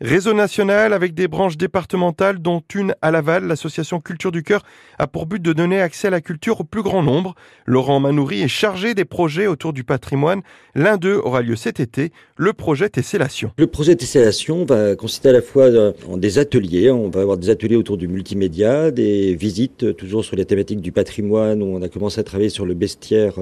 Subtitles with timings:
[0.00, 4.64] Réseau national avec des branches départementales dont une à Laval, l'association Culture du Cœur
[4.98, 7.36] a pour but de donner accès à la culture au plus grand nombre.
[7.64, 10.42] Laurent Manoury est chargé des projets autour du patrimoine.
[10.74, 13.52] L'un d'eux aura lieu cet été, le projet Tessellation.
[13.56, 15.68] Le projet Tessellation va consister à la fois
[16.08, 20.34] en des ateliers, on va avoir des ateliers autour du multimédia, des visites toujours sur
[20.34, 23.34] les thématiques du patrimoine où on a commencé à travailler sur le bestiaire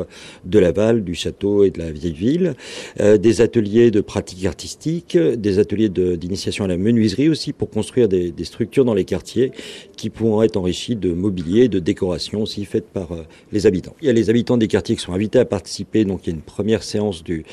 [0.44, 2.56] de Laval, du château et de la vieille ville,
[3.00, 8.08] euh, des ateliers de pratiques artistiques, des ateliers d'initiation à la menuiserie aussi pour construire
[8.08, 9.52] des, structures dans les quartiers
[9.96, 13.94] qui pourront être enrichies de mobilier, de décoration aussi faites par euh, les habitants.
[14.00, 16.32] Il y a les habitants des quartiers qui sont invités à participer, donc il y
[16.32, 17.44] a une première séance du,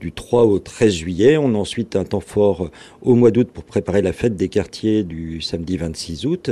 [0.00, 1.36] du 3 au 13 juillet.
[1.36, 2.70] On a ensuite un temps fort euh,
[3.02, 6.50] au mois d'août pour préparer la fête des quartiers du samedi 26 août.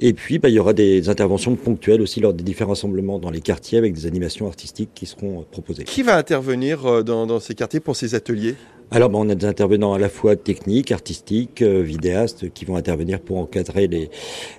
[0.00, 3.30] Et puis, bah, il y aura des interventions ponctuelles aussi lors des différents rassemblements dans
[3.30, 5.84] les quartiers avec des animations artistiques qui seront euh, proposées.
[5.84, 8.54] Qui va intervenir dans, dans ces quartiers pour ces ateliers?
[8.90, 13.20] Alors, on a des intervenants à la fois techniques, artistiques, euh, vidéastes qui vont intervenir
[13.20, 14.08] pour encadrer les,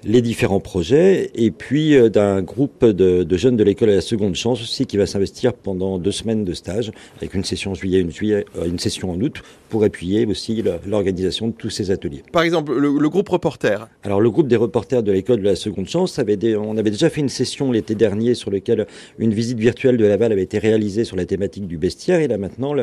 [0.04, 4.02] les différents projets, et puis euh, d'un groupe de, de, jeunes de l'école à la
[4.02, 7.74] seconde chance aussi qui va s'investir pendant deux semaines de stage, avec une session en
[7.74, 12.24] juillet, une, euh, une session en août, pour appuyer aussi l'organisation de tous ces ateliers.
[12.32, 13.88] Par exemple, le, groupe reporter.
[14.04, 16.90] Alors, le groupe des reporters de l'école de la seconde chance, avait des, on avait
[16.90, 18.88] déjà fait une session l'été dernier sur lequel
[19.20, 22.38] une visite virtuelle de Laval avait été réalisée sur la thématique du bestiaire, et là
[22.38, 22.74] maintenant,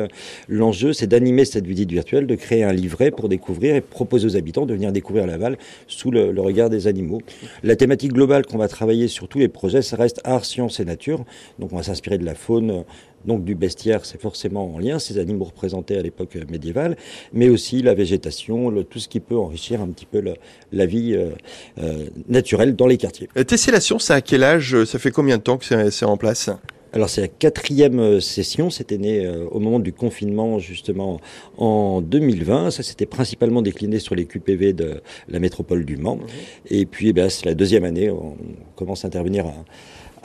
[0.47, 4.37] l'enjeu, c'est d'animer cette visite virtuelle, de créer un livret pour découvrir et proposer aux
[4.37, 7.21] habitants de venir découvrir Laval sous le, regard des animaux.
[7.63, 10.85] La thématique globale qu'on va travailler sur tous les projets, ça reste art, science et
[10.85, 11.25] nature.
[11.59, 12.83] Donc on va s'inspirer de la faune,
[13.27, 16.97] donc du bestiaire, c'est forcément en lien, ces animaux représentés à l'époque médiévale,
[17.33, 20.23] mais aussi la végétation, tout ce qui peut enrichir un petit peu
[20.71, 21.31] la, vie euh,
[21.79, 23.29] euh, naturelle dans les quartiers.
[23.45, 26.49] Tessellation, c'est à quel âge Ça fait combien de temps que c'est en place?
[26.93, 31.19] Alors c'est la quatrième euh, session, c'était né euh, au moment du confinement justement
[31.57, 32.71] en 2020.
[32.71, 36.15] Ça s'était principalement décliné sur les QPV de la métropole du Mans.
[36.15, 36.23] Mhm.
[36.71, 38.37] Et puis eh c'est la deuxième année, on
[38.75, 39.53] commence à intervenir à,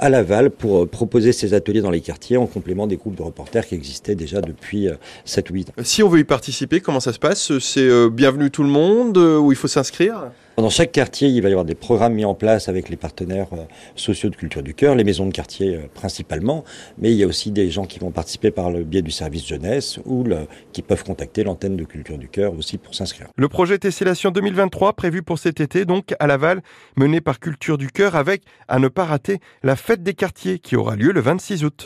[0.00, 3.66] Laval pour euh, proposer ces ateliers dans les quartiers en complément des groupes de reporters
[3.66, 4.88] qui existaient déjà depuis
[5.24, 5.72] 7 ou 8 ans.
[5.82, 7.58] Si on veut y participer, comment ça se passe?
[7.58, 10.30] C'est bienvenu tout le monde ou il faut s'inscrire?
[10.56, 13.48] Dans chaque quartier, il va y avoir des programmes mis en place avec les partenaires
[13.52, 13.64] euh,
[13.96, 16.64] sociaux de culture du cœur, les maisons de quartier euh, principalement,
[16.98, 19.46] mais il y a aussi des gens qui vont participer par le biais du service
[19.46, 20.24] jeunesse ou
[20.72, 23.28] qui peuvent contacter l'antenne de culture du cœur aussi pour s'inscrire.
[23.36, 26.62] Le projet Tessellation 2023 prévu pour cet été donc à Laval,
[26.96, 30.76] mené par Culture du cœur avec, à ne pas rater, la fête des quartiers qui
[30.76, 31.80] aura lieu le 26 août.